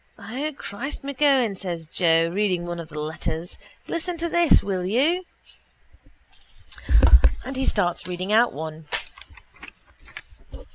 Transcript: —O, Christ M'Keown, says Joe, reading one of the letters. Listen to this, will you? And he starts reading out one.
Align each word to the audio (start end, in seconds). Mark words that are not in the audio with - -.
—O, 0.17 0.51
Christ 0.57 1.03
M'Keown, 1.03 1.55
says 1.55 1.87
Joe, 1.87 2.31
reading 2.33 2.65
one 2.65 2.79
of 2.79 2.89
the 2.89 2.97
letters. 2.99 3.59
Listen 3.87 4.17
to 4.17 4.29
this, 4.29 4.63
will 4.63 4.83
you? 4.83 5.23
And 7.45 7.55
he 7.55 7.67
starts 7.67 8.07
reading 8.07 8.33
out 8.33 8.51
one. 8.51 8.87